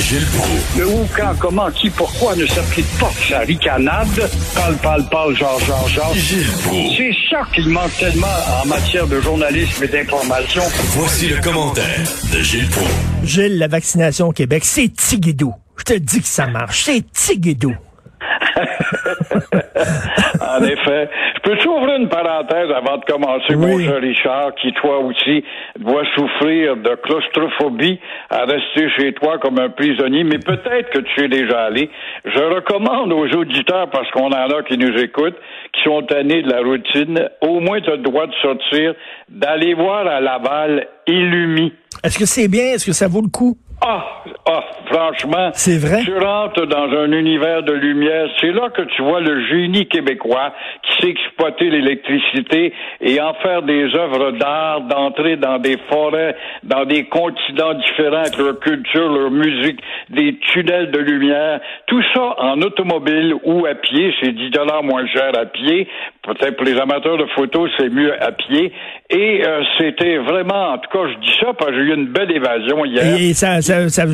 Gilles 0.00 0.26
Proulx. 0.26 0.78
Le 0.78 0.86
où, 0.86 1.08
quand, 1.16 1.34
comment, 1.38 1.70
qui, 1.70 1.90
pourquoi 1.90 2.34
ne 2.36 2.46
s'applique 2.46 2.86
pas 2.98 3.10
sa 3.28 3.40
ricanade? 3.40 4.30
Parle, 4.54 4.76
parle, 4.76 5.08
parle, 5.08 5.36
genre, 5.36 5.58
genre, 5.60 5.88
genre. 5.88 6.14
Gilles 6.14 6.46
Proulx. 6.64 6.96
C'est 6.96 7.12
ça 7.30 7.42
qu'il 7.54 7.68
manque 7.68 7.96
tellement 7.98 8.26
en 8.62 8.66
matière 8.66 9.06
de 9.06 9.20
journalisme 9.20 9.84
et 9.84 9.88
d'information. 9.88 10.62
Voici 10.96 11.28
le 11.28 11.40
commentaire 11.40 12.00
de 12.32 12.40
Gilles 12.40 12.68
Proulx. 12.70 12.90
Gilles, 13.24 13.58
la 13.58 13.68
vaccination 13.68 14.28
au 14.28 14.32
Québec, 14.32 14.64
c'est 14.64 14.88
tiguidou. 14.88 15.54
Je 15.76 15.84
te 15.84 15.92
dis 15.94 16.20
que 16.20 16.26
ça 16.26 16.46
marche. 16.46 16.84
C'est 16.84 17.04
tiguidou. 17.12 17.74
en 20.58 20.64
effet. 20.64 21.08
Je 21.36 21.40
peux 21.50 21.56
t'ouvrir 21.58 21.96
une 21.96 22.08
parenthèse 22.08 22.70
avant 22.74 22.98
de 22.98 23.04
commencer, 23.04 23.54
mon 23.56 23.74
Oui. 23.76 23.84
cher 23.86 24.00
Richard, 24.00 24.54
qui 24.56 24.72
toi 24.72 24.98
aussi 24.98 25.44
doit 25.78 26.04
souffrir 26.14 26.76
de 26.76 26.94
claustrophobie 26.96 27.98
à 28.30 28.44
rester 28.44 28.88
chez 28.98 29.12
toi 29.14 29.38
comme 29.38 29.58
un 29.58 29.70
prisonnier, 29.70 30.24
mais 30.24 30.38
peut-être 30.38 30.90
que 30.90 30.98
tu 31.00 31.24
es 31.24 31.28
déjà 31.28 31.64
allé. 31.66 31.90
Je 32.24 32.38
recommande 32.54 33.12
aux 33.12 33.28
auditeurs, 33.36 33.88
parce 33.90 34.10
qu'on 34.10 34.26
en 34.28 34.32
a 34.32 34.62
qui 34.62 34.76
nous 34.78 34.96
écoutent, 34.98 35.36
qui 35.72 35.82
sont 35.84 36.02
tannés 36.02 36.42
de 36.42 36.50
la 36.50 36.60
routine, 36.60 37.28
au 37.40 37.60
moins 37.60 37.80
tu 37.80 37.90
as 37.90 37.96
le 37.96 38.02
droit 38.02 38.26
de 38.26 38.34
sortir, 38.42 38.94
d'aller 39.28 39.74
voir 39.74 40.06
à 40.06 40.20
Laval 40.20 40.86
Illumi. 41.06 41.72
Est-ce 42.04 42.18
que 42.18 42.26
c'est 42.26 42.48
bien? 42.48 42.74
Est-ce 42.74 42.86
que 42.86 42.92
ça 42.92 43.08
vaut 43.08 43.22
le 43.22 43.28
coup? 43.28 43.56
Ah, 43.80 44.22
ah, 44.44 44.64
franchement. 44.86 45.50
C'est 45.52 45.78
vrai? 45.78 46.02
Tu 46.02 46.16
rentres 46.18 46.66
dans 46.66 46.90
un 46.98 47.12
univers 47.12 47.62
de 47.62 47.72
lumière. 47.72 48.28
C'est 48.40 48.50
là 48.50 48.70
que 48.70 48.82
tu 48.82 49.02
vois 49.02 49.20
le 49.20 49.46
génie 49.46 49.86
québécois 49.86 50.52
qui 50.82 51.00
sait 51.00 51.10
exploiter 51.10 51.70
l'électricité 51.70 52.72
et 53.00 53.20
en 53.20 53.34
faire 53.34 53.62
des 53.62 53.94
œuvres 53.94 54.32
d'art, 54.32 54.80
d'entrer 54.80 55.36
dans 55.36 55.58
des 55.58 55.76
forêts, 55.88 56.34
dans 56.64 56.84
des 56.86 57.04
continents 57.04 57.74
différents 57.74 58.22
avec 58.22 58.36
leur 58.36 58.58
culture, 58.58 59.12
leur 59.12 59.30
musique, 59.30 59.80
des 60.10 60.36
tunnels 60.52 60.90
de 60.90 60.98
lumière. 60.98 61.60
Tout 61.86 62.02
ça 62.14 62.34
en 62.38 62.60
automobile 62.62 63.34
ou 63.44 63.64
à 63.66 63.76
pied. 63.76 64.12
C'est 64.20 64.32
10 64.32 64.50
dollars 64.50 64.82
moins 64.82 65.06
cher 65.06 65.30
à 65.38 65.46
pied. 65.46 65.86
Peut-être 66.28 66.56
pour 66.56 66.66
les 66.66 66.78
amateurs 66.78 67.16
de 67.16 67.24
photos, 67.34 67.70
c'est 67.78 67.88
mieux 67.88 68.12
à 68.22 68.32
pied. 68.32 68.70
Et 69.08 69.42
euh, 69.46 69.62
c'était 69.78 70.18
vraiment, 70.18 70.72
en 70.72 70.78
tout 70.78 70.90
cas, 70.92 71.08
je 71.10 71.18
dis 71.26 71.34
ça 71.40 71.54
parce 71.54 71.70
que 71.70 71.76
j'ai 71.76 71.82
eu 71.90 71.94
une 71.94 72.08
belle 72.08 72.30
évasion 72.30 72.84
hier. 72.84 73.16
Et 73.18 73.32
ça, 73.32 73.62
ça, 73.62 73.88
ça, 73.88 74.04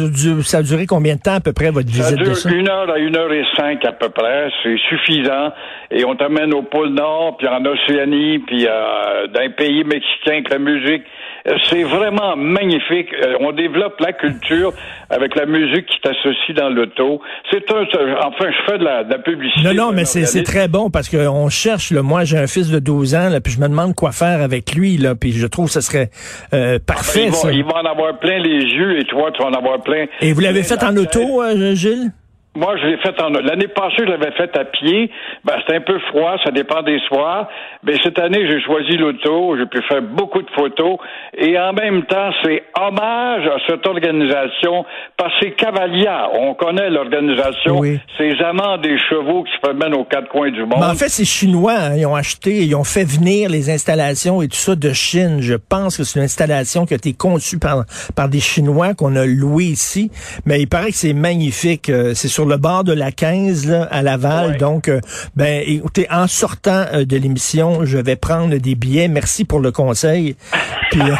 ça 0.42 0.58
a 0.58 0.62
duré 0.62 0.86
combien 0.86 1.16
de 1.16 1.20
temps 1.20 1.34
à 1.34 1.40
peu 1.40 1.52
près 1.52 1.70
votre 1.70 1.88
Ça 1.88 2.10
visite 2.10 2.18
de 2.18 2.24
dure 2.24 2.36
ça? 2.36 2.50
une 2.50 2.68
heure 2.68 2.88
à 2.88 2.98
une 2.98 3.16
heure 3.16 3.32
et 3.32 3.44
cinq 3.56 3.84
à 3.84 3.92
peu 3.92 4.08
près. 4.10 4.48
C'est 4.62 4.76
suffisant. 4.88 5.52
Et 5.90 6.04
on 6.04 6.14
t'amène 6.14 6.54
au 6.54 6.62
pôle 6.62 6.90
Nord, 6.90 7.36
puis 7.38 7.48
en 7.48 7.64
Océanie, 7.64 8.38
puis 8.40 8.66
euh, 8.66 9.26
dans 9.26 9.40
un 9.40 9.50
pays 9.50 9.82
mexicain 9.82 10.32
avec 10.32 10.50
la 10.50 10.58
musique. 10.58 11.02
Euh, 11.46 11.52
C'est 11.70 11.82
vraiment 11.82 12.36
magnifique. 12.36 13.08
Euh, 13.12 13.34
on 13.40 13.52
développe 13.52 14.00
la 14.00 14.12
culture 14.12 14.72
avec 15.10 15.34
la 15.36 15.46
musique 15.46 15.86
qui 15.86 16.00
t'associe 16.00 16.56
dans 16.56 16.70
l'auto. 16.70 17.20
C'est 17.50 17.70
un, 17.70 17.82
enfin, 17.82 18.46
je 18.50 18.70
fais 18.72 18.78
de 18.78 18.84
la, 18.84 19.04
de 19.04 19.10
la 19.10 19.18
publicité. 19.18 19.74
Non, 19.74 19.86
non, 19.86 19.92
mais 19.92 20.04
c'est 20.04 20.42
très 20.42 20.68
bon 20.68 20.90
parce 20.90 21.08
qu'on 21.08 21.48
cherche, 21.48 21.90
là, 21.90 22.02
moi 22.02 22.24
j'ai 22.24 22.38
un 22.38 22.46
fils 22.46 22.70
de 22.70 22.78
12 22.78 23.14
ans, 23.14 23.28
là, 23.28 23.40
puis 23.40 23.52
je 23.52 23.60
me 23.60 23.68
demande 23.68 23.94
quoi 23.94 24.12
faire 24.12 24.40
avec 24.42 24.74
lui, 24.74 24.96
là, 24.96 25.14
puis 25.14 25.32
je 25.32 25.46
trouve 25.46 25.66
que 25.66 25.72
ce 25.72 25.80
serait 25.80 26.10
euh, 26.54 26.78
parfait, 26.84 27.24
il, 27.26 27.30
va, 27.30 27.36
ça. 27.36 27.52
il 27.52 27.64
va 27.64 27.74
en 27.74 27.84
avoir 27.84 28.18
plein 28.18 28.38
les 28.38 28.64
yeux 28.64 28.98
et 28.98 29.04
toi, 29.04 29.30
tu 29.32 29.42
vas 29.42 29.48
en 29.48 29.52
avoir 29.52 29.82
plein. 29.82 30.06
Et 30.20 30.32
vous 30.32 30.40
l'avez 30.40 30.62
fait 30.62 30.82
en 30.82 30.96
auto, 30.96 31.42
euh, 31.42 31.74
Gilles? 31.74 32.10
Moi, 32.56 32.76
je 32.80 32.86
l'ai 32.86 32.96
fait 32.98 33.20
en 33.20 33.30
l'année 33.30 33.66
passée, 33.66 33.96
je 33.98 34.04
l'avais 34.04 34.30
fait 34.32 34.56
à 34.56 34.64
pied. 34.64 35.10
Ben, 35.44 35.54
c'était 35.60 35.78
un 35.78 35.80
peu 35.80 35.98
froid, 36.10 36.36
ça 36.44 36.52
dépend 36.52 36.82
des 36.82 37.00
soirs. 37.08 37.48
Mais 37.82 37.94
cette 38.04 38.18
année, 38.20 38.46
j'ai 38.48 38.60
choisi 38.62 38.96
l'auto, 38.96 39.56
j'ai 39.58 39.66
pu 39.66 39.82
faire 39.88 40.02
beaucoup 40.02 40.40
de 40.40 40.50
photos. 40.54 40.98
Et 41.36 41.58
en 41.58 41.72
même 41.72 42.04
temps, 42.04 42.30
c'est 42.44 42.62
hommage 42.80 43.46
à 43.48 43.56
cette 43.68 43.84
organisation 43.86 44.84
parce 45.16 45.32
que 45.40 45.46
c'est 45.46 45.50
Cavalia. 45.56 46.28
On 46.38 46.54
connaît 46.54 46.90
l'organisation. 46.90 47.78
Oui. 47.80 47.98
Ces 48.18 48.34
amants 48.42 48.78
des 48.78 48.98
chevaux 48.98 49.42
qui 49.42 49.52
se 49.52 49.60
promènent 49.60 49.94
aux 49.94 50.04
quatre 50.04 50.28
coins 50.28 50.50
du 50.50 50.60
monde. 50.60 50.78
Mais 50.78 50.86
en 50.86 50.94
fait, 50.94 51.08
c'est 51.08 51.24
chinois. 51.24 51.74
hein. 51.76 51.96
Ils 51.96 52.06
ont 52.06 52.14
acheté, 52.14 52.62
ils 52.64 52.74
ont 52.76 52.84
fait 52.84 53.04
venir 53.04 53.50
les 53.50 53.68
installations 53.70 54.42
et 54.42 54.48
tout 54.48 54.56
ça 54.56 54.76
de 54.76 54.92
Chine. 54.92 55.38
Je 55.40 55.54
pense 55.54 55.96
que 55.96 56.04
c'est 56.04 56.20
une 56.20 56.24
installation 56.24 56.86
qui 56.86 56.94
a 56.94 56.96
été 56.96 57.14
conçue 57.14 57.58
par, 57.58 57.84
par 58.14 58.28
des 58.28 58.40
Chinois 58.40 58.94
qu'on 58.94 59.16
a 59.16 59.26
loué 59.26 59.64
ici. 59.64 60.10
Mais 60.46 60.60
il 60.60 60.68
paraît 60.68 60.90
que 60.90 60.96
c'est 60.96 61.14
magnifique. 61.14 61.88
Euh, 61.90 62.12
C'est 62.14 62.28
sur 62.28 62.43
le 62.46 62.56
bord 62.56 62.84
de 62.84 62.92
la 62.92 63.12
15, 63.12 63.68
là, 63.68 63.88
à 63.90 64.02
Laval. 64.02 64.52
Ouais. 64.52 64.56
Donc, 64.56 64.88
euh, 64.88 65.00
ben, 65.36 65.62
écoutez, 65.66 66.06
en 66.10 66.26
sortant 66.26 66.84
euh, 66.92 67.04
de 67.04 67.16
l'émission, 67.16 67.84
je 67.84 67.98
vais 67.98 68.16
prendre 68.16 68.56
des 68.56 68.74
billets. 68.74 69.08
Merci 69.08 69.44
pour 69.44 69.60
le 69.60 69.72
conseil. 69.72 70.36
Puis, 70.90 71.00
euh, 71.00 71.14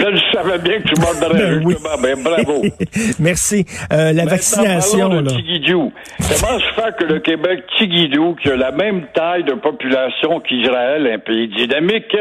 je 0.00 0.36
savais 0.36 0.58
bien 0.58 0.80
que 0.80 0.88
tu 0.88 1.00
m'ordonnerais 1.00 1.58
Ben 1.58 1.66
oui. 1.66 1.76
Ben, 2.02 2.22
bravo. 2.22 2.62
merci. 3.18 3.64
La 3.90 4.12
Maintenant, 4.12 4.24
vaccination, 4.26 5.08
là. 5.08 5.30
Comment 5.30 6.58
se 6.58 6.80
fait 6.80 6.96
que 6.98 7.04
le 7.04 7.20
Québec, 7.20 7.64
Tigidou, 7.76 8.36
qui 8.42 8.50
a 8.50 8.56
la 8.56 8.72
même 8.72 9.06
taille 9.14 9.44
de 9.44 9.54
population 9.54 10.40
qu'Israël, 10.40 11.06
un 11.06 11.18
pays 11.18 11.48
dynamique, 11.48 12.16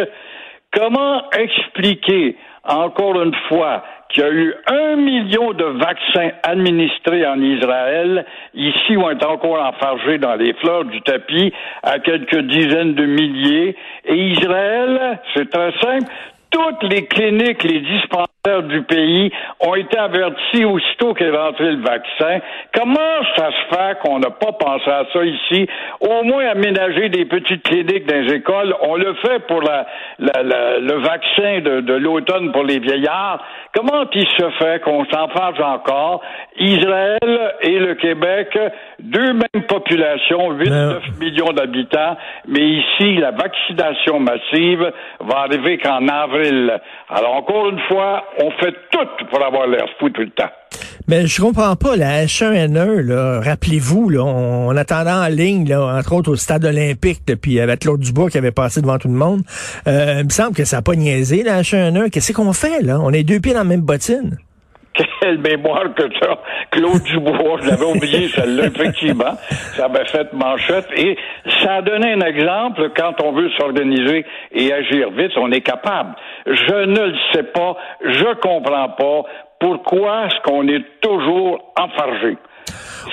comment 0.73 1.23
expliquer 1.31 2.35
encore 2.63 3.21
une 3.21 3.35
fois 3.47 3.83
qu'il 4.09 4.23
y 4.23 4.25
a 4.25 4.31
eu 4.31 4.53
un 4.67 4.95
million 4.97 5.53
de 5.53 5.63
vaccins 5.63 6.31
administrés 6.43 7.25
en 7.25 7.41
Israël, 7.41 8.25
ici 8.53 8.97
on 8.97 9.09
est 9.09 9.23
encore 9.23 9.61
enfargé 9.65 10.17
dans 10.17 10.35
les 10.35 10.53
fleurs 10.53 10.85
du 10.85 11.01
tapis, 11.01 11.53
à 11.83 11.99
quelques 11.99 12.41
dizaines 12.41 12.93
de 12.93 13.05
milliers, 13.05 13.75
et 14.05 14.15
Israël, 14.15 15.19
c'est 15.33 15.49
très 15.49 15.71
simple, 15.81 16.11
toutes 16.51 16.83
les 16.83 17.05
cliniques, 17.07 17.63
les 17.63 17.79
dispensaires 17.79 18.27
du 18.63 18.81
pays 18.83 19.31
ont 19.59 19.75
été 19.75 19.97
avertis 19.97 20.65
aussitôt 20.65 21.13
qu'est 21.13 21.29
rentré 21.29 21.71
le 21.71 21.81
vaccin. 21.81 22.39
Comment 22.73 23.21
ça 23.37 23.49
se 23.51 23.75
fait 23.75 23.99
qu'on 23.99 24.19
n'a 24.19 24.31
pas 24.31 24.51
pensé 24.53 24.89
à 24.89 25.03
ça 25.13 25.23
ici? 25.23 25.67
Au 26.01 26.23
moins 26.23 26.47
aménager 26.47 27.09
des 27.09 27.25
petites 27.25 27.63
cliniques 27.63 28.05
dans 28.07 28.15
les 28.21 28.33
écoles. 28.33 28.75
On 28.81 28.95
le 28.95 29.13
fait 29.15 29.45
pour 29.47 29.61
la, 29.61 29.85
la- 30.19 30.43
la- 30.43 30.79
le 30.79 30.93
vaccin 31.01 31.59
de, 31.61 31.81
de 31.81 31.93
l'automne 31.93 32.51
pour 32.51 32.63
les 32.63 32.79
vieillards. 32.79 33.43
Comment 33.75 34.05
il 34.13 34.27
se 34.27 34.49
fait 34.59 34.81
qu'on 34.83 35.05
s'en 35.05 35.27
fasse 35.29 35.59
encore? 35.59 36.21
Israël 36.57 37.53
et 37.61 37.77
le 37.79 37.93
Québec, 37.95 38.57
deux 38.99 39.33
mêmes 39.33 39.63
populations, 39.67 40.51
8-9 40.53 40.99
Mais- 41.19 41.25
millions 41.25 41.53
d'habitants, 41.53 42.17
mais 42.47 42.59
ici, 42.67 43.17
la 43.17 43.31
vaccination 43.31 44.19
massive 44.19 44.91
va 45.21 45.37
arriver 45.41 45.77
qu'en 45.77 46.07
avril. 46.07 46.40
Alors, 47.09 47.35
encore 47.35 47.69
une 47.69 47.79
fois, 47.87 48.23
on 48.39 48.51
fait 48.51 48.73
tout 48.91 49.25
pour 49.29 49.43
avoir 49.43 49.67
l'air 49.67 49.85
fou 49.99 50.09
tout 50.09 50.21
le 50.21 50.29
temps. 50.29 50.49
Mais 51.07 51.27
je 51.27 51.41
comprends 51.41 51.75
pas, 51.75 51.95
la 51.95 52.25
H1N1, 52.25 53.01
là, 53.01 53.41
rappelez-vous, 53.41 54.15
on, 54.17 54.69
on 54.69 54.77
attendait 54.77 55.11
en 55.11 55.27
ligne, 55.27 55.67
là, 55.67 55.97
entre 55.97 56.13
autres 56.13 56.31
au 56.31 56.35
stade 56.35 56.63
olympique, 56.63 57.23
puis 57.41 57.59
avec 57.59 57.79
Claude 57.81 57.99
Dubois 57.99 58.29
qui 58.29 58.37
avait 58.37 58.51
passé 58.51 58.81
devant 58.81 58.97
tout 58.97 59.07
le 59.07 59.15
monde. 59.15 59.41
Euh, 59.87 60.17
il 60.19 60.25
me 60.25 60.29
semble 60.29 60.53
que 60.53 60.63
ça 60.63 60.77
n'a 60.77 60.81
pas 60.81 60.95
niaisé, 60.95 61.43
la 61.43 61.61
H1N1. 61.61 62.09
Qu'est-ce 62.09 62.31
qu'on 62.33 62.53
fait, 62.53 62.81
là? 62.81 62.99
On 63.01 63.11
est 63.11 63.23
deux 63.23 63.39
pieds 63.39 63.53
dans 63.53 63.59
la 63.59 63.65
même 63.65 63.81
bottine. 63.81 64.37
Quelle 64.93 65.37
mémoire 65.39 65.93
que 65.95 66.03
ça. 66.19 66.37
Claude 66.69 67.01
Dubois, 67.03 67.59
je 67.61 67.69
l'avais 67.69 67.85
oublié, 67.85 68.27
celle-là, 68.27 68.65
effectivement. 68.65 69.33
Ça 69.75 69.87
m'a 69.87 70.03
fait 70.05 70.33
manchette. 70.33 70.87
Et 70.97 71.17
ça 71.63 71.75
a 71.75 71.81
donné 71.81 72.11
un 72.13 72.21
exemple, 72.21 72.89
quand 72.95 73.21
on 73.23 73.31
veut 73.31 73.49
s'organiser 73.57 74.25
et 74.51 74.73
agir 74.73 75.11
vite, 75.11 75.31
on 75.37 75.49
est 75.51 75.61
capable. 75.61 76.13
Je 76.45 76.85
ne 76.85 77.05
le 77.07 77.15
sais 77.33 77.43
pas, 77.43 77.77
je 78.03 78.33
comprends 78.41 78.89
pas 78.89 79.23
pourquoi 79.59 80.25
est-ce 80.25 80.41
qu'on 80.43 80.67
est 80.67 80.83
toujours 81.01 81.71
enfargé. 81.79 82.37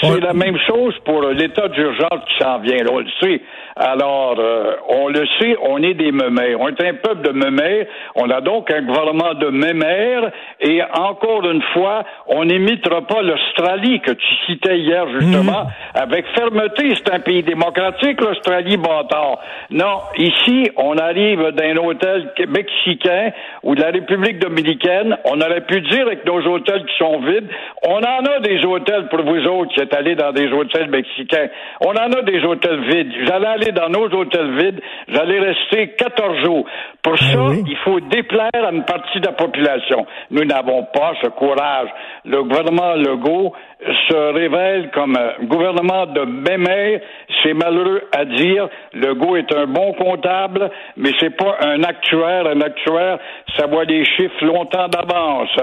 C'est 0.00 0.06
On- 0.10 0.14
la 0.16 0.34
même 0.34 0.58
chose 0.66 0.94
pour 1.04 1.22
l'état 1.28 1.68
d'urgence 1.68 2.20
qui 2.28 2.42
s'en 2.44 2.58
vient, 2.58 2.76
là, 2.84 2.90
on 2.92 2.98
le 2.98 3.06
sait. 3.20 3.40
Alors, 3.78 4.34
euh, 4.38 4.74
on 4.88 5.08
le 5.08 5.24
sait, 5.38 5.56
on 5.62 5.80
est 5.82 5.94
des 5.94 6.10
mémères. 6.10 6.60
On 6.60 6.68
est 6.68 6.84
un 6.84 6.94
peuple 6.94 7.22
de 7.22 7.32
mémères. 7.32 7.86
On 8.16 8.28
a 8.28 8.40
donc 8.40 8.70
un 8.72 8.82
gouvernement 8.82 9.34
de 9.34 9.48
mémères. 9.48 10.32
Et 10.60 10.82
encore 10.82 11.48
une 11.48 11.62
fois, 11.72 12.02
on 12.26 12.44
n'imitera 12.44 13.02
pas 13.02 13.22
l'Australie 13.22 14.00
que 14.00 14.10
tu 14.10 14.26
citais 14.46 14.78
hier, 14.78 15.06
justement, 15.20 15.68
avec 15.94 16.26
fermeté. 16.34 16.94
C'est 16.96 17.14
un 17.14 17.20
pays 17.20 17.44
démocratique, 17.44 18.20
l'Australie, 18.20 18.76
bâtard. 18.76 19.38
Non, 19.70 20.00
ici, 20.16 20.70
on 20.76 20.96
arrive 20.98 21.50
d'un 21.52 21.76
hôtel 21.76 22.32
mexicain 22.48 23.30
ou 23.62 23.76
de 23.76 23.82
la 23.82 23.90
République 23.90 24.40
dominicaine. 24.40 25.16
On 25.24 25.40
aurait 25.40 25.60
pu 25.60 25.80
dire 25.82 26.06
avec 26.06 26.24
nos 26.26 26.40
hôtels 26.40 26.84
qui 26.84 26.96
sont 26.98 27.20
vides, 27.20 27.48
on 27.86 27.98
en 27.98 28.24
a 28.24 28.40
des 28.40 28.64
hôtels 28.64 29.08
pour 29.08 29.22
vous 29.22 29.46
autres 29.46 29.72
qui 29.74 29.80
êtes 29.80 29.94
allés 29.94 30.14
dans 30.14 30.32
des 30.32 30.50
hôtels 30.50 30.88
mexicains. 30.88 31.48
On 31.80 31.90
en 31.90 32.12
a 32.12 32.22
des 32.22 32.42
hôtels 32.42 32.80
vides. 32.88 33.12
J'allais 33.26 33.46
aller 33.46 33.67
dans 33.72 33.88
nos 33.88 34.06
hôtels 34.06 34.56
vides. 34.58 34.80
J'allais 35.08 35.40
rester 35.40 35.94
14 35.94 36.44
jours. 36.44 36.64
Pour 37.02 37.18
ça, 37.18 37.42
oui. 37.48 37.62
il 37.66 37.76
faut 37.78 38.00
déplaire 38.00 38.50
à 38.54 38.70
une 38.70 38.84
partie 38.84 39.20
de 39.20 39.26
la 39.26 39.32
population. 39.32 40.06
Nous 40.30 40.44
n'avons 40.44 40.84
pas 40.92 41.12
ce 41.22 41.28
courage. 41.28 41.88
Le 42.24 42.42
gouvernement 42.42 42.94
Legault 42.94 43.52
se 44.08 44.32
révèle 44.32 44.90
comme 44.92 45.16
un 45.16 45.44
gouvernement 45.44 46.06
de 46.06 46.22
mémère. 46.22 47.00
C'est 47.42 47.54
malheureux 47.54 48.02
à 48.12 48.24
dire. 48.24 48.68
Legault 48.92 49.36
est 49.36 49.54
un 49.54 49.66
bon 49.66 49.92
comptable, 49.94 50.70
mais 50.96 51.10
c'est 51.20 51.36
pas 51.36 51.56
un 51.60 51.82
actuaire. 51.82 52.46
Un 52.46 52.60
actuaire, 52.60 53.18
ça 53.56 53.66
voit 53.66 53.84
les 53.84 54.04
chiffres 54.04 54.44
longtemps 54.44 54.88
d'avance. 54.88 55.56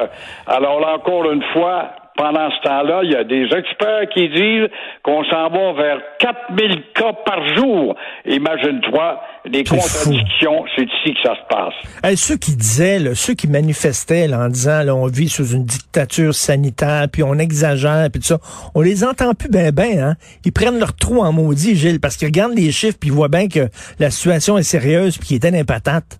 Alors 0.47 0.79
là, 0.79 0.95
encore 0.95 1.31
une 1.31 1.43
fois, 1.53 1.91
Pendant 2.15 2.49
ce 2.49 2.67
temps-là, 2.67 3.01
il 3.03 3.11
y 3.11 3.15
a 3.15 3.25
des 3.25 3.43
experts 3.43 4.07
qui 4.13 4.29
disent 4.29 4.69
qu'on 5.03 5.23
s'en 5.25 5.49
va 5.49 5.73
vers 5.73 5.97
4000 6.19 6.83
cas 6.93 7.11
par 7.25 7.45
jour. 7.55 7.95
Imagine-toi 8.25 9.19
les 9.45 9.63
contradictions, 9.63 10.63
c'est 10.75 10.83
ici 10.83 11.13
que 11.13 11.21
ça 11.23 11.35
se 11.35 11.47
passe. 11.49 12.17
ceux 12.17 12.37
qui 12.37 12.55
disaient, 12.55 12.99
là, 12.99 13.15
ceux 13.15 13.33
qui 13.33 13.47
manifestaient 13.47 14.33
en 14.33 14.47
disant 14.47 14.83
là, 14.83 14.95
on 14.95 15.07
vit 15.07 15.29
sous 15.29 15.53
une 15.53 15.65
dictature 15.65 16.33
sanitaire, 16.33 17.07
puis 17.11 17.21
on 17.21 17.35
exagère, 17.35 18.07
puis 18.11 18.21
tout 18.21 18.27
ça, 18.27 18.39
on 18.73 18.81
les 18.81 19.03
entend 19.03 19.33
plus 19.33 19.49
ben 19.49 19.71
ben. 19.71 19.99
Hein? 19.99 20.15
Ils 20.45 20.51
prennent 20.51 20.79
leur 20.79 20.95
trou 20.95 21.21
en 21.21 21.31
maudit, 21.31 21.75
Gilles, 21.75 21.99
parce 21.99 22.17
qu'ils 22.17 22.27
regardent 22.29 22.55
les 22.55 22.71
chiffres, 22.71 22.97
puis 22.99 23.09
ils 23.09 23.15
voient 23.15 23.27
bien 23.27 23.47
que 23.47 23.67
la 23.99 24.09
situation 24.09 24.57
est 24.57 24.63
sérieuse, 24.63 25.17
puis 25.17 25.27
qu'ils 25.27 25.37
étaient 25.37 25.57
impatente. 25.57 26.19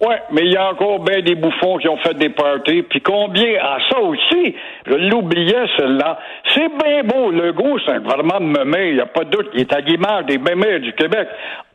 Oui, 0.00 0.14
mais 0.30 0.42
il 0.42 0.52
y 0.52 0.56
a 0.56 0.70
encore 0.70 1.00
bien 1.00 1.22
des 1.22 1.34
bouffons 1.34 1.78
qui 1.78 1.88
ont 1.88 1.96
fait 1.96 2.14
des 2.14 2.28
parties. 2.28 2.82
Puis 2.82 3.00
combien, 3.00 3.58
ah 3.62 3.78
ça 3.90 3.98
aussi, 4.00 4.54
je 4.86 4.94
l'oubliais 4.94 5.64
celle-là. 5.78 6.18
C'est 6.54 6.68
bien 6.68 7.02
beau, 7.02 7.30
le 7.30 7.52
goût, 7.52 7.78
c'est 7.86 7.98
vraiment 7.98 8.38
de 8.38 8.58
mémé, 8.58 8.88
il 8.88 8.94
n'y 8.96 9.00
a 9.00 9.06
pas 9.06 9.24
de 9.24 9.30
doute, 9.30 9.48
il 9.54 9.60
est 9.60 9.72
à 9.72 9.80
l'image 9.80 10.26
des 10.26 10.36
mémés 10.36 10.80
du 10.80 10.92
Québec. 10.92 11.28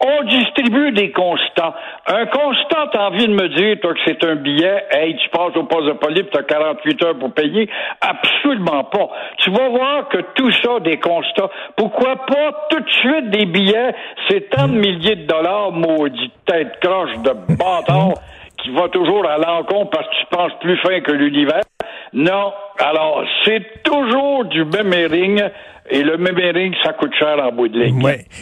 On 0.04 0.24
distribue 0.24 0.92
des 0.94 1.12
constats. 1.12 1.76
Un 2.08 2.26
constat, 2.26 2.90
t'as 2.92 3.08
envie 3.08 3.28
de 3.28 3.34
me 3.34 3.50
dire, 3.50 3.78
toi, 3.82 3.94
que 3.94 4.00
c'est 4.06 4.24
un 4.26 4.36
billet, 4.36 4.84
hey, 4.92 5.16
tu 5.16 5.30
passes 5.30 5.56
au 5.56 5.64
poste 5.64 5.88
de 5.88 5.94
police, 5.94 6.26
t'as 6.32 6.44
48 6.44 7.04
heures 7.04 7.20
pour 7.20 7.32
payer. 7.34 7.70
Absolument 8.02 8.84
pas. 8.86 9.10
Tu 9.38 9.52
vas 9.52 9.70
voir 9.70 10.08
que 10.10 10.18
tout 10.36 10.52
ça, 10.64 10.80
des 10.80 10.98
constats, 10.98 11.50
pourquoi 11.76 12.16
pas 12.26 12.68
tout 12.70 12.80
de 12.80 12.90
suite 12.90 13.30
des 13.30 13.46
billets, 13.46 13.94
c'est 14.28 14.50
tant 14.50 14.68
de 14.68 14.74
milliers 14.74 15.18
de 15.18 15.28
dollars, 15.28 15.72
maudit 15.72 16.32
tête 16.46 16.80
croche 16.82 17.18
de 17.20 17.34
bâtard 17.56 18.14
qui 18.58 18.70
va 18.72 18.90
toujours 18.90 19.28
à 19.28 19.38
l'encontre 19.38 19.90
parce 19.92 20.08
que 20.08 20.16
tu 20.20 20.26
penses 20.32 20.52
plus 20.62 20.78
fin 20.78 21.00
que 21.02 21.12
l'univers. 21.12 21.62
Non. 22.14 22.54
Alors, 22.82 23.24
c'est 23.46 23.84
toujours 23.84 24.46
du 24.46 24.66
mémering. 24.66 25.42
Et 25.90 26.04
le 26.04 26.18
mémering, 26.18 26.74
ça 26.84 26.94
coûte 26.94 27.14
cher 27.18 27.38
en 27.40 27.52
bout 27.52 27.68
de. 27.68 27.90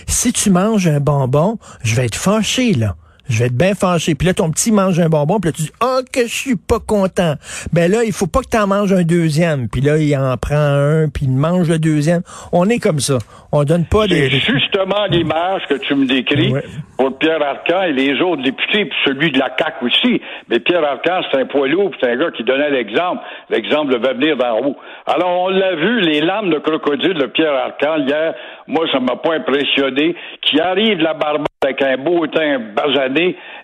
Si 0.08 0.32
tu 0.34 0.50
manges 0.50 0.88
un 0.88 1.00
bonbon, 1.00 1.58
je 1.84 1.96
vais 1.96 2.06
être 2.06 2.16
fâché, 2.16 2.74
là 2.74 2.96
je 3.30 3.40
vais 3.40 3.46
être 3.46 3.58
bien 3.58 3.76
fâché. 3.76 4.16
Puis 4.16 4.28
là, 4.28 4.34
ton 4.34 4.52
petit 4.52 4.72
mange 4.72 5.00
un 5.00 5.08
bonbon, 5.08 5.40
puis 5.40 5.50
là, 5.50 5.56
tu 5.56 5.62
dis, 5.64 5.72
oh, 5.82 6.00
que 6.12 6.22
je 6.22 6.34
suis 6.34 6.56
pas 6.56 6.80
content. 6.80 7.36
Ben 7.72 7.90
là, 7.92 8.04
il 8.04 8.12
faut 8.12 8.28
pas 8.28 8.40
que 8.42 8.50
tu 8.52 8.58
en 8.58 8.68
manges 8.68 8.92
un 8.92 9.04
deuxième. 9.04 9.70
Puis 9.70 9.82
là, 9.82 9.98
il 9.98 10.16
en 10.18 10.36
prend 10.38 10.56
un, 10.56 11.10
puis 11.10 11.26
il 11.26 11.32
mange 11.32 11.70
le 11.70 11.80
deuxième. 11.80 12.22
On 12.52 12.68
est 12.70 12.80
comme 12.80 13.00
ça. 13.00 13.18
On 13.52 13.64
donne 13.64 13.86
pas 13.86 14.08
des... 14.08 14.30
C'est 14.30 14.54
justement 14.54 15.06
l'image 15.10 15.64
que 15.68 15.76
tu 15.76 15.96
me 15.96 16.06
décris 16.06 16.54
pour 16.98 17.18
Pierre 17.18 17.42
Arcan 17.42 17.84
et 17.84 17.94
les 17.94 18.22
autres 18.22 18.44
députés, 18.44 18.86
puis 18.86 18.98
celui 19.06 19.32
de 19.32 19.40
la 19.40 19.50
CAQ 19.58 19.86
aussi. 19.86 20.22
Mais 20.50 20.60
Pierre 20.60 20.84
Arcan, 20.84 21.22
c'est 21.32 21.40
un 21.40 21.46
poids 21.46 21.68
lourd, 21.68 21.92
c'est 22.00 22.12
un 22.12 22.16
gars 22.16 22.32
qui 22.32 22.44
donnait 22.44 22.70
l'exemple. 22.70 23.22
L'exemple 23.50 23.98
va 23.98 24.14
venir 24.14 24.38
d'en 24.38 24.60
haut. 24.60 24.78
Alors, 25.08 25.44
on 25.44 25.50
l'a 25.50 25.76
vu, 25.76 26.02
les 26.02 26.22
lames 26.22 26.52
de 26.52 26.60
crocodile 26.60 27.16
de 27.16 27.26
Pierre 27.26 27.54
Arcan, 27.54 28.06
hier, 28.06 28.36
moi, 28.68 28.86
ça 28.92 29.00
m'a 29.00 29.16
pas 29.16 29.36
impressionné, 29.36 30.16
qui 30.42 30.60
arrive 30.60 31.00
la 31.00 31.14
barbe 31.14 31.46
avec 31.62 31.82
un 31.82 31.98
beau 31.98 32.26
teint 32.28 32.60
basané, 32.76 33.19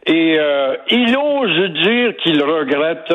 et 0.05 0.39
euh, 0.39 0.75
il 0.89 1.15
ose 1.17 1.71
dire 1.83 2.15
qu'il 2.17 2.43
regrette 2.43 3.13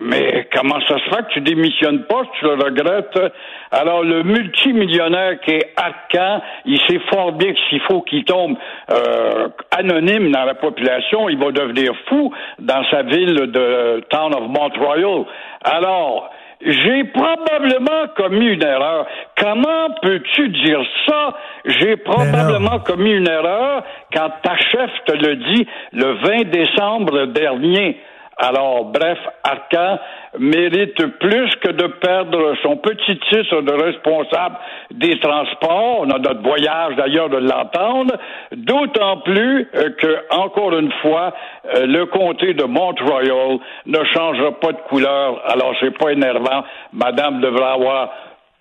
mais 0.00 0.48
comment 0.52 0.80
ça 0.88 0.98
se 0.98 1.04
fait 1.04 1.22
que 1.22 1.32
tu 1.34 1.40
démissionnes 1.40 2.02
pas, 2.06 2.22
tu 2.38 2.44
le 2.44 2.54
regrettes? 2.54 3.32
Alors, 3.70 4.02
le 4.02 4.24
multimillionnaire 4.24 5.40
qui 5.40 5.52
est 5.52 5.72
Arcan, 5.76 6.42
il 6.64 6.80
sait 6.80 6.98
fort 7.12 7.32
bien 7.32 7.52
que 7.52 7.58
s'il 7.68 7.80
faut 7.82 8.02
qu'il 8.02 8.24
tombe 8.24 8.56
euh, 8.90 9.48
anonyme 9.70 10.32
dans 10.32 10.44
la 10.44 10.54
population, 10.54 11.28
il 11.28 11.38
va 11.38 11.52
devenir 11.52 11.92
fou 12.08 12.32
dans 12.58 12.84
sa 12.90 13.02
ville 13.02 13.52
de 13.52 14.04
Town 14.10 14.34
of 14.34 14.48
Montreal. 14.48 15.26
Alors, 15.62 16.28
j'ai 16.64 17.04
probablement 17.04 18.08
commis 18.16 18.46
une 18.46 18.62
erreur. 18.62 19.06
Comment 19.38 19.90
peux-tu 20.02 20.48
dire 20.48 20.80
ça? 21.06 21.36
J'ai 21.66 21.96
probablement 21.96 22.78
commis 22.80 23.12
une 23.12 23.28
erreur 23.28 23.84
quand 24.12 24.30
ta 24.42 24.56
chef 24.56 24.90
te 25.06 25.12
le 25.12 25.36
dit 25.36 25.66
le 25.92 26.12
20 26.26 26.50
décembre 26.50 27.26
dernier. 27.26 28.00
Alors, 28.36 28.86
bref, 28.86 29.18
Arcan 29.44 29.98
mérite 30.38 31.06
plus 31.18 31.54
que 31.56 31.70
de 31.70 31.86
perdre 31.86 32.54
son 32.62 32.76
petit 32.76 33.18
titre 33.30 33.60
de 33.62 33.72
responsable 33.72 34.56
des 34.90 35.18
transports. 35.20 36.00
On 36.00 36.10
a 36.10 36.18
notre 36.18 36.42
voyage 36.42 36.96
d'ailleurs 36.96 37.28
de 37.28 37.36
l'entendre. 37.36 38.14
D'autant 38.52 39.18
plus 39.18 39.68
euh, 39.74 39.90
que, 39.90 40.34
encore 40.34 40.76
une 40.76 40.92
fois, 41.02 41.32
euh, 41.76 41.86
le 41.86 42.06
comté 42.06 42.54
de 42.54 42.64
Mont-Royal 42.64 43.58
ne 43.86 44.04
changera 44.12 44.52
pas 44.58 44.72
de 44.72 44.80
couleur. 44.88 45.40
Alors, 45.46 45.74
c'est 45.80 45.96
pas 45.96 46.10
énervant. 46.10 46.64
Madame 46.92 47.40
devra 47.40 47.74
avoir 47.74 48.10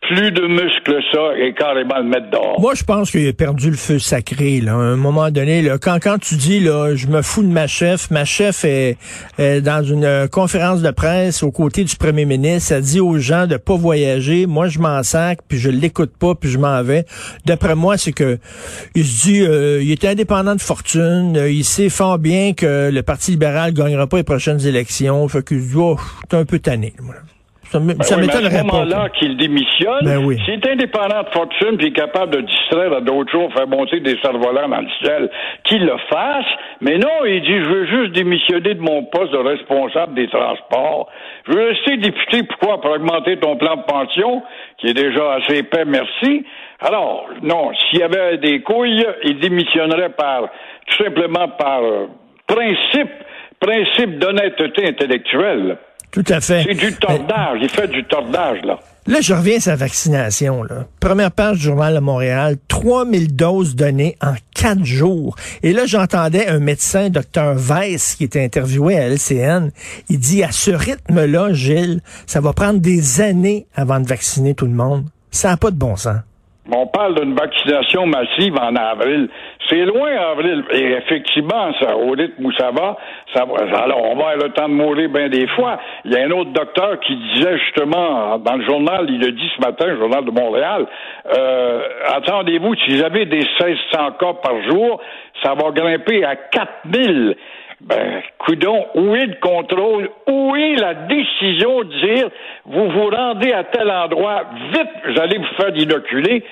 plus 0.08 0.32
de 0.32 0.48
muscles 0.48 1.00
ça 1.12 1.38
et 1.38 1.54
carrément 1.54 1.98
le 1.98 2.06
mettre 2.06 2.30
dehors. 2.30 2.60
Moi, 2.60 2.74
je 2.76 2.84
pense 2.84 3.12
qu'il 3.12 3.28
a 3.28 3.34
perdu 3.34 3.70
le 3.70 3.78
feu 3.78 4.00
sacré. 4.00 4.62
Là. 4.62 4.74
À 4.74 4.76
un 4.76 4.96
moment 4.96 5.32
donné, 5.32 5.62
là, 5.62 5.78
quand, 5.78 5.98
quand 6.02 6.18
tu 6.20 6.36
dis 6.36 6.60
là, 6.60 6.96
je 6.96 7.08
me 7.08 7.22
fous 7.22 7.44
de 7.44 7.48
ma 7.48 7.68
chef, 7.68 8.12
ma 8.12 8.26
chef 8.26 8.66
est, 8.66 8.98
dans 9.38 9.84
une 9.84 10.28
conférence 10.30 10.82
de 10.82 10.92
presse 10.92 11.44
aux 11.44 11.52
côtés 11.52 11.84
du 11.84 11.96
premier 11.96 12.26
ministre, 12.26 12.74
elle 12.74 12.82
dit 12.82 13.00
aux 13.00 13.18
gens 13.18 13.48
de 13.48 13.58
pas 13.58 13.76
voyager. 13.76 14.46
Moi, 14.46 14.68
je 14.68 14.80
m'en 14.80 15.04
sac, 15.04 15.40
puis 15.48 15.58
je 15.58 15.70
l'écoute 15.70 16.12
pas, 16.18 16.36
puis 16.36 16.50
je 16.50 16.58
m'en 16.58 16.82
vais. 16.84 17.06
D'après 17.46 17.76
moi, 17.76 17.98
c'est 17.98 18.14
que 18.14 18.38
il 18.96 19.06
se 19.06 19.28
dit, 19.28 19.42
euh, 19.42 19.82
il 19.82 19.92
est 19.92 20.06
indépendant 20.06 20.56
de 20.56 20.62
fortune, 20.62 21.38
euh, 21.38 21.50
il 21.50 21.64
sait 21.64 21.90
fort 21.90 22.20
bien 22.20 22.54
que 22.54 22.90
le 22.92 23.04
Parti 23.04 23.32
libéral 23.32 23.74
gagnera 23.74 24.08
pas 24.08 24.18
les 24.18 24.24
prochaines 24.24 24.66
élections. 24.66 25.28
Fait 25.28 25.54
dit, 25.54 25.74
oh, 25.76 25.98
un 26.32 26.46
peu 26.46 26.60
tanné. 26.60 26.94
Moi. 27.02 27.16
Ça, 27.74 27.80
ben 27.80 27.96
à 28.00 28.04
ce 28.04 28.64
moment-là 28.64 29.10
qu'il 29.18 29.36
démissionne, 29.36 30.04
ben 30.04 30.22
s'il 30.46 30.54
est 30.54 30.68
indépendant 30.68 31.24
de 31.24 31.30
fortune 31.30 31.76
puis 31.78 31.92
capable 31.92 32.36
de 32.36 32.42
distraire 32.42 32.94
à 32.94 33.02
d'autres 33.02 33.32
jours, 33.32 33.52
faire 33.52 33.68
monter 33.68 34.00
des 34.00 34.16
cerfs-volants 34.22 34.70
dans 34.70 34.82
le 34.82 34.90
ciel, 35.02 35.30
qu'il 35.64 35.84
le 35.84 35.98
fasse. 36.08 36.46
Mais 36.82 37.00
non, 37.00 37.26
il 37.26 37.42
dit, 37.42 37.64
je 37.64 37.70
veux 37.70 37.86
juste 37.88 38.12
démissionner 38.14 38.76
de 38.76 38.80
mon 38.80 39.06
poste 39.06 39.32
de 39.32 39.38
responsable 39.38 40.14
des 40.14 40.28
transports. 40.28 41.10
Je 41.48 41.54
veux 41.54 41.70
rester 41.70 41.98
député, 41.98 42.44
pourquoi? 42.44 42.80
Pour 42.80 42.92
augmenter 42.92 43.38
ton 43.38 43.56
plan 43.56 43.78
de 43.78 43.84
pension, 43.84 44.44
qui 44.78 44.90
est 44.90 44.94
déjà 44.94 45.34
assez 45.34 45.58
épais, 45.58 45.86
merci. 45.86 46.46
Alors, 46.80 47.26
non, 47.42 47.72
s'il 47.74 48.02
y 48.02 48.04
avait 48.04 48.38
des 48.38 48.62
couilles, 48.62 49.04
il 49.24 49.40
démissionnerait 49.40 50.10
par, 50.10 50.44
tout 50.86 51.04
simplement 51.04 51.48
par 51.58 51.82
euh, 51.84 52.08
principe, 52.46 53.12
principe 53.60 54.20
d'honnêteté 54.20 54.90
intellectuelle. 54.90 55.78
Tout 56.14 56.24
à 56.30 56.40
fait. 56.42 56.64
C'est 56.68 56.76
du 56.76 56.94
tordage. 56.94 57.58
Il 57.60 57.70
fait 57.70 57.88
du 57.88 58.04
tordage, 58.04 58.60
là. 58.64 58.80
Là, 59.08 59.20
je 59.20 59.34
reviens 59.34 59.58
à 59.58 59.60
sa 59.60 59.76
vaccination. 59.76 60.64
Là. 60.64 60.86
Première 61.00 61.32
page 61.32 61.58
du 61.58 61.64
journal 61.64 61.96
de 61.96 62.00
Montréal, 62.00 62.56
3000 62.68 63.36
doses 63.36 63.76
données 63.76 64.16
en 64.22 64.36
quatre 64.54 64.86
jours. 64.86 65.36
Et 65.64 65.74
là, 65.74 65.88
j'entendais 65.88 66.48
un 66.48 66.60
médecin, 66.60 67.10
docteur 67.10 67.56
Weiss, 67.58 68.14
qui 68.16 68.26
était 68.26 68.44
interviewé 68.44 68.98
à 68.98 69.10
LCN. 69.10 69.72
Il 70.08 70.20
dit, 70.20 70.44
à 70.44 70.52
ce 70.52 70.70
rythme-là, 70.70 71.52
Gilles, 71.52 72.02
ça 72.28 72.42
va 72.42 72.54
prendre 72.54 72.80
des 72.80 73.20
années 73.20 73.66
avant 73.76 74.00
de 74.00 74.08
vacciner 74.08 74.54
tout 74.54 74.68
le 74.68 74.72
monde. 74.72 75.06
Ça 75.32 75.50
n'a 75.50 75.58
pas 75.58 75.72
de 75.72 75.78
bon 75.78 75.96
sens. 75.96 76.18
On 76.72 76.88
parle 76.88 77.16
d'une 77.16 77.36
vaccination 77.36 78.06
massive 78.06 78.56
en 78.58 78.74
avril. 78.76 79.28
C'est 79.70 79.84
loin, 79.84 80.12
avril. 80.32 80.64
Et 80.72 80.94
effectivement, 80.94 81.74
ça, 81.80 81.98
au 81.98 82.12
rythme 82.12 82.46
où 82.46 82.52
ça 82.54 82.72
va, 82.72 82.98
ça 83.34 83.46
alors 83.84 84.02
on 84.02 84.16
va 84.16 84.30
avoir 84.30 84.36
le 84.38 84.54
temps 84.54 84.70
de 84.70 84.74
mourir 84.74 85.10
bien 85.10 85.28
des 85.28 85.46
fois. 85.48 85.78
Il 86.06 86.14
y 86.14 86.16
a 86.16 86.24
un 86.24 86.32
autre 86.32 86.52
docteur 86.52 87.00
qui 87.02 87.18
disait 87.18 87.58
justement 87.58 88.38
dans 88.38 88.56
le 88.56 88.66
journal, 88.66 89.08
il 89.10 89.24
a 89.26 89.32
dit 89.32 89.52
ce 89.58 89.62
matin, 89.62 89.88
le 89.88 89.98
journal 89.98 90.24
de 90.24 90.32
Montréal, 90.32 90.86
euh, 91.38 91.82
attendez-vous, 92.16 92.76
si 92.76 92.96
vous 92.96 93.04
avez 93.04 93.26
des 93.26 93.40
1600 93.40 94.12
cas 94.20 94.34
par 94.42 94.62
jour, 94.70 95.02
ça 95.44 95.54
va 95.56 95.72
grimper 95.72 96.24
à 96.24 96.38
4000. 96.38 97.36
Ben, 97.84 98.22
coudon, 98.38 98.86
où 98.96 99.14
est 99.14 99.26
le 99.26 99.36
contrôle? 99.42 100.10
Où 100.28 100.56
est 100.56 100.76
la 100.76 100.94
décision 100.94 101.84
de 101.84 102.06
dire, 102.06 102.30
vous 102.66 102.90
vous 102.90 103.10
rendez 103.10 103.52
à 103.52 103.66
tel 103.66 103.92
endroit, 103.92 104.46
vite, 104.72 104.90
vous 105.06 105.20
allez 105.20 105.38
vous 105.38 105.56
faire 105.58 105.76
inoculer? 105.76 106.46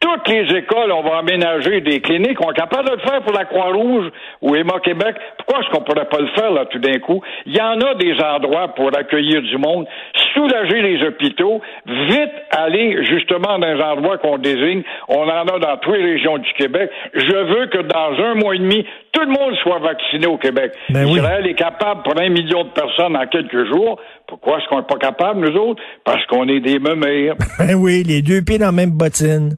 Toutes 0.00 0.28
les 0.28 0.56
écoles, 0.56 0.92
on 0.92 1.02
va 1.02 1.18
aménager 1.18 1.80
des 1.80 2.00
cliniques. 2.00 2.38
On 2.44 2.50
est 2.50 2.56
capable 2.56 2.88
de 2.88 2.94
le 2.96 3.00
faire 3.00 3.22
pour 3.22 3.32
la 3.32 3.44
Croix-Rouge 3.44 4.10
ou 4.42 4.54
Emma 4.54 4.78
Québec. 4.84 5.16
Pourquoi 5.38 5.62
est-ce 5.62 5.70
qu'on 5.70 5.84
pourrait 5.84 6.08
pas 6.08 6.20
le 6.20 6.28
faire, 6.28 6.52
là, 6.52 6.66
tout 6.66 6.78
d'un 6.78 6.98
coup? 6.98 7.22
Il 7.46 7.56
y 7.56 7.60
en 7.60 7.80
a 7.80 7.94
des 7.94 8.14
endroits 8.20 8.68
pour 8.74 8.96
accueillir 8.96 9.40
du 9.42 9.56
monde, 9.56 9.86
soulager 10.34 10.82
les 10.82 11.02
hôpitaux, 11.02 11.62
vite 11.86 12.32
aller 12.50 13.04
justement 13.06 13.58
dans 13.58 13.66
les 13.66 13.82
endroits 13.82 14.18
qu'on 14.18 14.38
désigne. 14.38 14.82
On 15.08 15.22
en 15.22 15.46
a 15.46 15.58
dans 15.58 15.76
toutes 15.78 15.96
les 15.96 16.12
régions 16.12 16.38
du 16.38 16.52
Québec. 16.58 16.90
Je 17.14 17.36
veux 17.36 17.66
que 17.66 17.78
dans 17.78 18.22
un 18.22 18.34
mois 18.34 18.54
et 18.54 18.58
demi, 18.58 18.86
tout 19.12 19.22
le 19.22 19.28
monde 19.28 19.56
soit 19.62 19.78
vacciné 19.78 20.26
au 20.26 20.36
Québec. 20.36 20.72
Ben 20.90 21.08
Israël 21.08 21.46
est 21.46 21.54
capable 21.54 22.02
pour 22.02 22.20
un 22.20 22.28
million 22.28 22.64
de 22.64 22.70
personnes 22.70 23.16
en 23.16 23.26
quelques 23.26 23.66
jours. 23.72 23.98
Pourquoi 24.26 24.58
est-ce 24.58 24.68
qu'on 24.68 24.78
n'est 24.78 24.86
pas 24.86 24.98
capable, 24.98 25.48
nous 25.48 25.56
autres? 25.56 25.82
Parce 26.04 26.24
qu'on 26.26 26.46
est 26.48 26.60
des 26.60 26.78
meumères. 26.78 27.34
Ben 27.58 27.74
oui, 27.74 28.02
les 28.06 28.20
deux 28.20 28.42
pieds 28.42 28.58
dans 28.58 28.66
la 28.66 28.72
même 28.72 28.90
bottine. 28.90 29.56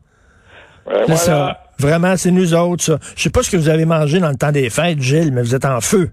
C'est 1.07 1.16
ça. 1.16 1.61
Vraiment, 1.78 2.16
c'est 2.16 2.30
nous 2.30 2.54
autres, 2.54 2.83
ça. 2.83 2.99
Je 3.16 3.23
sais 3.23 3.30
pas 3.30 3.42
ce 3.42 3.50
que 3.50 3.57
vous 3.57 3.68
avez 3.68 3.85
mangé 3.85 4.18
dans 4.18 4.30
le 4.30 4.37
temps 4.37 4.52
des 4.52 4.68
fêtes, 4.68 5.00
Gilles, 5.00 5.33
mais 5.33 5.42
vous 5.42 5.54
êtes 5.54 5.64
en 5.64 5.80
feu. 5.80 6.11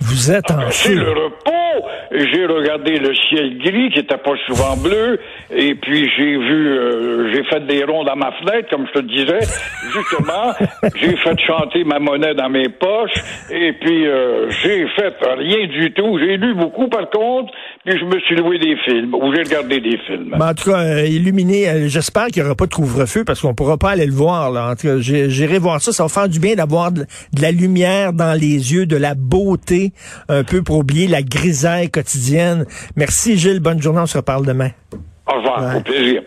Vous 0.00 0.30
êtes 0.30 0.50
en 0.50 0.58
ah, 0.58 0.70
feu. 0.70 0.88
C'est 0.88 0.94
le 0.94 1.10
repos. 1.10 1.61
J'ai 2.14 2.46
regardé 2.46 2.98
le 2.98 3.14
ciel 3.14 3.58
gris 3.58 3.90
qui 3.90 4.00
était 4.00 4.16
pas 4.16 4.34
souvent 4.46 4.76
bleu, 4.76 5.18
et 5.50 5.74
puis 5.74 6.10
j'ai 6.16 6.36
vu, 6.36 6.68
euh, 6.68 7.32
j'ai 7.32 7.44
fait 7.44 7.66
des 7.66 7.84
ronds 7.84 8.04
dans 8.04 8.16
ma 8.16 8.32
fenêtre, 8.32 8.68
comme 8.70 8.86
je 8.86 9.00
te 9.00 9.06
disais. 9.06 9.40
Justement, 9.92 10.52
j'ai 10.96 11.16
fait 11.16 11.40
chanter 11.40 11.84
ma 11.84 11.98
monnaie 11.98 12.34
dans 12.34 12.50
mes 12.50 12.68
poches, 12.68 13.14
et 13.50 13.72
puis 13.72 14.06
euh, 14.06 14.50
j'ai 14.62 14.86
fait 14.88 15.14
rien 15.20 15.66
du 15.66 15.92
tout. 15.92 16.18
J'ai 16.18 16.36
lu 16.36 16.54
beaucoup 16.54 16.88
par 16.88 17.08
contre, 17.10 17.52
puis 17.84 17.98
je 17.98 18.04
me 18.04 18.20
suis 18.20 18.36
loué 18.36 18.58
des 18.58 18.76
films, 18.84 19.14
ou 19.14 19.34
j'ai 19.34 19.42
regardé 19.42 19.80
des 19.80 19.98
films. 20.06 20.36
en 20.40 20.54
tout 20.54 20.70
cas, 20.70 20.80
euh, 20.80 21.06
illuminé, 21.06 21.68
euh, 21.68 21.88
j'espère 21.88 22.26
qu'il 22.26 22.42
n'y 22.42 22.46
aura 22.46 22.54
pas 22.54 22.66
de 22.66 22.74
couvre-feu 22.74 23.24
parce 23.24 23.40
qu'on 23.40 23.54
pourra 23.54 23.78
pas 23.78 23.90
aller 23.90 24.06
le 24.06 24.12
voir. 24.12 24.50
Là. 24.50 24.70
En 24.70 24.76
tout 24.76 24.86
cas, 24.86 24.98
j'irai 24.98 25.58
voir 25.58 25.80
ça. 25.80 25.92
Ça 25.92 26.04
va 26.04 26.08
faire 26.08 26.28
du 26.28 26.38
bien 26.38 26.54
d'avoir 26.54 26.92
de, 26.92 27.06
la 27.40 27.50
lumière 27.50 28.12
dans 28.12 28.38
les 28.38 28.72
yeux, 28.72 28.86
de 28.86 28.96
la 28.96 29.14
beauté, 29.14 29.92
un 30.28 30.44
peu 30.44 30.62
pour 30.62 30.78
oublier 30.78 31.08
la 31.08 31.22
grisaille 31.22 31.90
quotidienne. 32.02 32.66
Merci 32.96 33.36
Gilles, 33.36 33.60
bonne 33.60 33.80
journée, 33.80 34.00
on 34.00 34.06
se 34.06 34.16
reparle 34.16 34.44
demain. 34.46 34.70
Au 35.26 35.36
revoir, 35.36 35.76
au 35.76 35.80
plaisir. 35.80 36.22